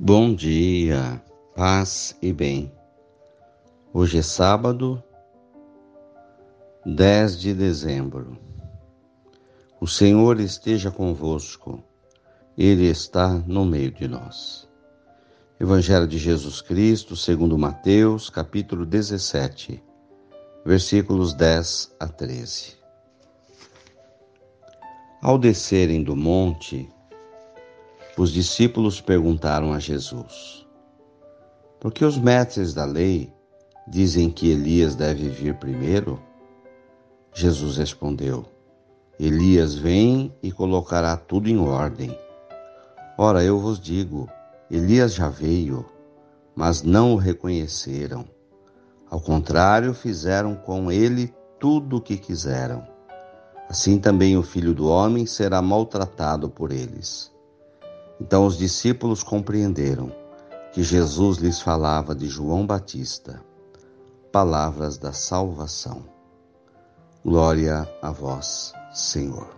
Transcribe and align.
Bom 0.00 0.32
dia, 0.32 1.20
paz 1.56 2.16
e 2.22 2.32
bem. 2.32 2.72
Hoje 3.92 4.18
é 4.18 4.22
sábado, 4.22 5.02
10 6.86 7.40
de 7.40 7.52
dezembro. 7.52 8.38
O 9.80 9.88
Senhor 9.88 10.38
esteja 10.38 10.88
convosco, 10.92 11.82
Ele 12.56 12.86
está 12.86 13.28
no 13.44 13.64
meio 13.64 13.90
de 13.90 14.06
nós. 14.06 14.68
Evangelho 15.58 16.06
de 16.06 16.16
Jesus 16.16 16.60
Cristo, 16.60 17.16
segundo 17.16 17.58
Mateus, 17.58 18.30
capítulo 18.30 18.86
17, 18.86 19.82
versículos 20.64 21.34
10 21.34 21.96
a 21.98 22.06
13. 22.06 22.76
Ao 25.20 25.36
descerem 25.36 26.04
do 26.04 26.14
monte, 26.14 26.88
os 28.18 28.32
discípulos 28.32 29.00
perguntaram 29.00 29.72
a 29.72 29.78
Jesus: 29.78 30.66
Por 31.78 31.92
que 31.92 32.04
os 32.04 32.18
mestres 32.18 32.74
da 32.74 32.84
lei 32.84 33.32
dizem 33.86 34.28
que 34.28 34.50
Elias 34.50 34.96
deve 34.96 35.28
vir 35.28 35.54
primeiro? 35.54 36.20
Jesus 37.32 37.76
respondeu: 37.76 38.44
Elias 39.20 39.76
vem 39.76 40.34
e 40.42 40.50
colocará 40.50 41.16
tudo 41.16 41.48
em 41.48 41.58
ordem. 41.58 42.16
Ora, 43.16 43.44
eu 43.44 43.60
vos 43.60 43.78
digo: 43.78 44.28
Elias 44.68 45.14
já 45.14 45.28
veio, 45.28 45.86
mas 46.56 46.82
não 46.82 47.12
o 47.12 47.16
reconheceram. 47.16 48.24
Ao 49.08 49.20
contrário, 49.20 49.94
fizeram 49.94 50.56
com 50.56 50.90
ele 50.90 51.32
tudo 51.60 51.98
o 51.98 52.00
que 52.00 52.16
quiseram. 52.16 52.84
Assim 53.68 53.96
também 53.96 54.36
o 54.36 54.42
filho 54.42 54.74
do 54.74 54.88
homem 54.88 55.24
será 55.24 55.62
maltratado 55.62 56.50
por 56.50 56.72
eles. 56.72 57.37
Então 58.20 58.46
os 58.46 58.56
discípulos 58.56 59.22
compreenderam 59.22 60.12
que 60.72 60.82
Jesus 60.82 61.38
lhes 61.38 61.60
falava 61.60 62.14
de 62.14 62.26
João 62.26 62.66
Batista, 62.66 63.42
palavras 64.32 64.98
da 64.98 65.12
salvação. 65.12 66.04
Glória 67.24 67.88
a 68.02 68.10
vós, 68.10 68.72
Senhor. 68.92 69.48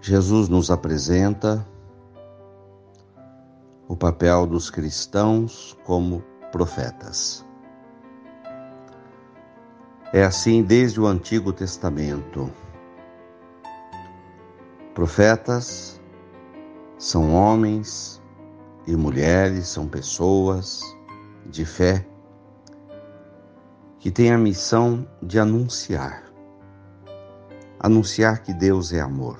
Jesus 0.00 0.48
nos 0.48 0.70
apresenta 0.70 1.66
o 3.88 3.96
papel 3.96 4.46
dos 4.46 4.70
cristãos 4.70 5.76
como 5.84 6.22
profetas. 6.52 7.44
É 10.12 10.24
assim 10.24 10.62
desde 10.62 11.00
o 11.00 11.06
Antigo 11.06 11.52
Testamento. 11.52 12.50
Profetas 14.96 16.00
são 16.96 17.34
homens 17.34 18.22
e 18.86 18.96
mulheres, 18.96 19.68
são 19.68 19.86
pessoas 19.86 20.80
de 21.44 21.66
fé 21.66 22.08
que 23.98 24.10
têm 24.10 24.32
a 24.32 24.38
missão 24.38 25.06
de 25.22 25.38
anunciar 25.38 26.22
anunciar 27.78 28.40
que 28.40 28.54
Deus 28.54 28.90
é 28.90 29.00
amor 29.02 29.38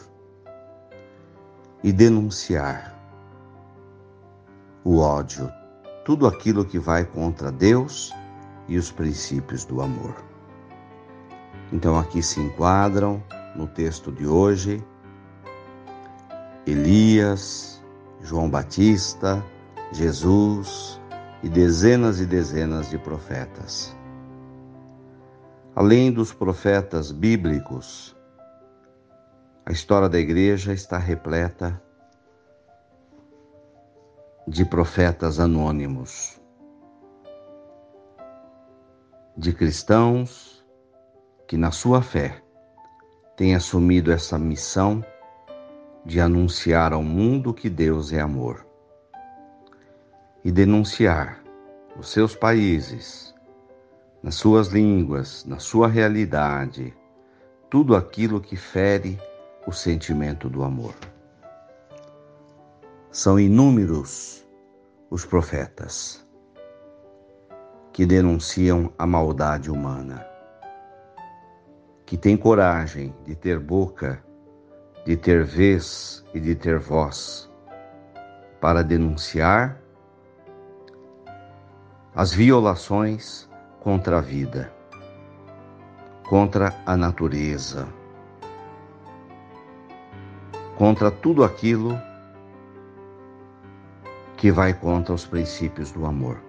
e 1.82 1.90
denunciar 1.90 2.94
o 4.84 4.98
ódio, 4.98 5.50
tudo 6.04 6.26
aquilo 6.26 6.66
que 6.66 6.78
vai 6.78 7.02
contra 7.06 7.50
Deus 7.50 8.12
e 8.68 8.76
os 8.76 8.92
princípios 8.92 9.64
do 9.64 9.80
amor. 9.80 10.22
Então 11.72 11.98
aqui 11.98 12.22
se 12.22 12.40
enquadram 12.40 13.24
no 13.56 13.66
texto 13.66 14.12
de 14.12 14.26
hoje 14.26 14.84
Elias, 16.66 17.80
João 18.20 18.50
Batista, 18.50 19.40
Jesus 19.92 21.00
e 21.40 21.48
dezenas 21.48 22.18
e 22.18 22.26
dezenas 22.26 22.90
de 22.90 22.98
profetas. 22.98 23.96
Além 25.76 26.10
dos 26.10 26.32
profetas 26.32 27.12
bíblicos, 27.12 28.16
a 29.64 29.70
história 29.70 30.08
da 30.08 30.18
igreja 30.18 30.72
está 30.72 30.98
repleta 30.98 31.80
de 34.48 34.64
profetas 34.64 35.38
anônimos, 35.38 36.40
de 39.36 39.52
cristãos 39.52 40.66
que, 41.46 41.56
na 41.56 41.70
sua 41.70 42.02
fé, 42.02 42.42
têm 43.36 43.54
assumido 43.54 44.10
essa 44.10 44.36
missão 44.36 45.04
de 46.06 46.20
anunciar 46.20 46.92
ao 46.92 47.02
mundo 47.02 47.52
que 47.52 47.68
Deus 47.68 48.12
é 48.12 48.20
amor 48.20 48.64
e 50.44 50.52
denunciar 50.52 51.42
os 51.98 52.10
seus 52.10 52.36
países, 52.36 53.34
nas 54.22 54.36
suas 54.36 54.68
línguas, 54.68 55.44
na 55.44 55.58
sua 55.58 55.88
realidade, 55.88 56.94
tudo 57.68 57.96
aquilo 57.96 58.40
que 58.40 58.54
fere 58.54 59.18
o 59.66 59.72
sentimento 59.72 60.48
do 60.48 60.62
amor. 60.62 60.94
São 63.10 63.40
inúmeros 63.40 64.46
os 65.10 65.24
profetas 65.24 66.24
que 67.92 68.06
denunciam 68.06 68.92
a 68.96 69.06
maldade 69.06 69.72
humana, 69.72 70.24
que 72.04 72.16
têm 72.16 72.36
coragem 72.36 73.12
de 73.24 73.34
ter 73.34 73.58
boca 73.58 74.24
de 75.06 75.16
ter 75.16 75.44
vez 75.44 76.24
e 76.34 76.40
de 76.40 76.56
ter 76.56 76.80
voz 76.80 77.48
para 78.60 78.82
denunciar 78.82 79.80
as 82.12 82.32
violações 82.32 83.48
contra 83.78 84.18
a 84.18 84.20
vida, 84.20 84.72
contra 86.28 86.74
a 86.84 86.96
natureza, 86.96 87.86
contra 90.76 91.08
tudo 91.08 91.44
aquilo 91.44 91.96
que 94.36 94.50
vai 94.50 94.74
contra 94.74 95.14
os 95.14 95.24
princípios 95.24 95.92
do 95.92 96.04
amor. 96.04 96.42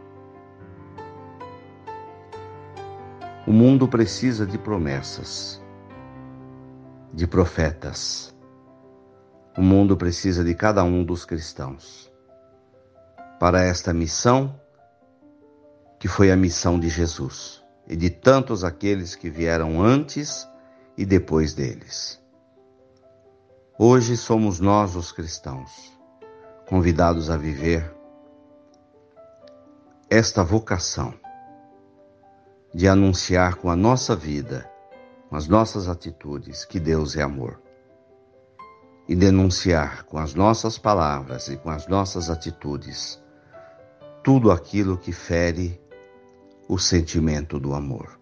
O 3.45 3.53
mundo 3.53 3.87
precisa 3.87 4.47
de 4.47 4.57
promessas, 4.57 5.61
de 7.13 7.27
profetas 7.27 8.35
o 9.57 9.61
mundo 9.61 9.97
precisa 9.97 10.43
de 10.43 10.53
cada 10.53 10.83
um 10.83 11.03
dos 11.03 11.25
cristãos 11.25 12.11
para 13.39 13.63
esta 13.63 13.91
missão 13.91 14.61
que 15.99 16.07
foi 16.07 16.31
a 16.31 16.37
missão 16.37 16.79
de 16.79 16.87
Jesus 16.89 17.63
e 17.87 17.95
de 17.95 18.11
tantos 18.11 18.63
aqueles 18.63 19.15
que 19.15 19.31
vieram 19.31 19.81
antes 19.81 20.47
e 20.95 21.03
depois 21.07 21.55
deles. 21.55 22.21
Hoje 23.79 24.15
somos 24.15 24.59
nós, 24.59 24.95
os 24.95 25.11
cristãos, 25.11 25.91
convidados 26.67 27.31
a 27.31 27.37
viver 27.37 27.91
esta 30.07 30.43
vocação 30.43 31.15
de 32.73 32.87
anunciar 32.87 33.55
com 33.55 33.71
a 33.71 33.75
nossa 33.75 34.15
vida, 34.15 34.69
com 35.29 35.35
as 35.35 35.47
nossas 35.47 35.89
atitudes, 35.89 36.63
que 36.63 36.79
Deus 36.79 37.15
é 37.15 37.23
amor 37.23 37.66
e 39.07 39.15
denunciar 39.15 40.03
com 40.03 40.17
as 40.17 40.33
nossas 40.33 40.77
palavras 40.77 41.47
e 41.47 41.55
com 41.55 41.69
as 41.69 41.87
nossas 41.87 42.29
atitudes 42.29 43.19
tudo 44.23 44.51
aquilo 44.51 44.97
que 44.97 45.13
fere 45.13 45.79
o 46.67 46.77
sentimento 46.77 47.57
do 47.57 47.73
amor. 47.73 48.19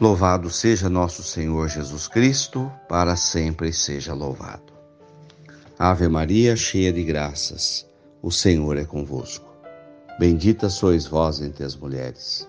Louvado 0.00 0.50
seja 0.50 0.88
nosso 0.88 1.22
Senhor 1.22 1.68
Jesus 1.68 2.08
Cristo, 2.08 2.72
para 2.88 3.14
sempre 3.14 3.72
seja 3.72 4.12
louvado. 4.12 4.72
Ave 5.78 6.08
Maria, 6.08 6.56
cheia 6.56 6.92
de 6.92 7.04
graças, 7.04 7.86
o 8.20 8.32
Senhor 8.32 8.76
é 8.76 8.84
convosco. 8.84 9.48
Bendita 10.18 10.68
sois 10.68 11.06
vós 11.06 11.40
entre 11.40 11.62
as 11.62 11.76
mulheres. 11.76 12.48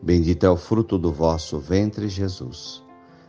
Bendito 0.00 0.46
é 0.46 0.50
o 0.50 0.56
fruto 0.56 0.96
do 0.96 1.12
vosso 1.12 1.58
ventre, 1.58 2.08
Jesus. 2.08 2.82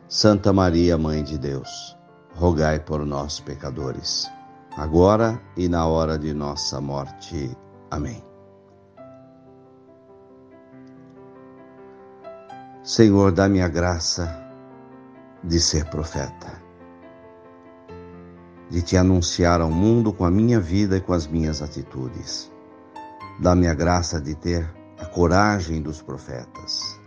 Santa 0.08 0.54
Maria, 0.54 0.98
Mãe 0.98 1.22
de 1.22 1.38
Deus 1.38 1.98
rogai 2.36 2.80
por 2.80 3.06
nós, 3.06 3.40
pecadores, 3.40 4.30
agora 4.76 5.40
e 5.56 5.68
na 5.68 5.86
hora 5.86 6.18
de 6.18 6.34
nossa 6.34 6.82
morte. 6.82 7.56
Amém. 7.92 8.24
Senhor, 12.84 13.32
dá-me 13.32 13.62
a 13.62 13.68
graça 13.68 14.44
de 15.44 15.60
ser 15.60 15.86
profeta, 15.86 16.62
de 18.70 18.82
te 18.82 18.98
anunciar 18.98 19.62
ao 19.62 19.70
mundo 19.70 20.12
com 20.12 20.26
a 20.26 20.32
minha 20.32 20.60
vida 20.60 20.98
e 20.98 21.02
com 21.02 21.14
as 21.14 21.28
minhas 21.28 21.62
atitudes. 21.62 22.52
Dá-me 23.40 23.68
a 23.68 23.74
graça 23.74 24.20
de 24.20 24.36
ter 24.36 24.70
a 25.00 25.06
coragem 25.06 25.82
dos 25.82 26.02
profetas, 26.02 27.00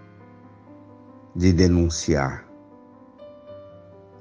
de 1.34 1.52
denunciar 1.52 2.45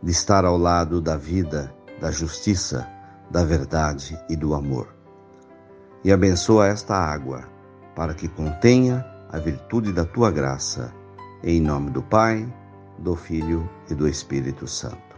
de 0.02 0.12
estar 0.12 0.46
ao 0.46 0.58
lado 0.58 1.02
da 1.02 1.18
vida, 1.18 1.74
da 2.00 2.12
justiça, 2.12 2.88
da 3.30 3.44
verdade 3.44 4.20
e 4.30 4.36
do 4.36 4.54
amor. 4.54 4.96
E 6.04 6.12
abençoa 6.12 6.68
esta 6.68 6.96
água, 6.96 7.44
para 7.96 8.14
que 8.14 8.28
contenha 8.28 9.06
a 9.32 9.40
virtude 9.40 9.92
da 9.92 10.06
tua 10.06 10.32
graça. 10.32 10.94
Em 11.44 11.60
nome 11.60 11.92
do 11.92 12.02
Pai, 12.02 12.48
do 13.00 13.16
Filho 13.16 13.70
e 13.90 13.96
do 13.96 14.08
Espírito 14.08 14.68
Santo. 14.68 15.16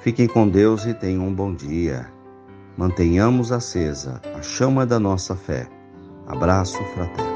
Fiquem 0.00 0.26
com 0.26 0.48
Deus 0.48 0.84
e 0.84 0.92
tenham 0.92 1.26
um 1.26 1.34
bom 1.34 1.54
dia. 1.54 2.12
Mantenhamos 2.76 3.52
acesa 3.52 4.20
a 4.36 4.42
chama 4.42 4.84
da 4.84 4.98
nossa 4.98 5.34
fé. 5.34 5.68
Abraço 6.26 6.82
fraterno. 6.94 7.33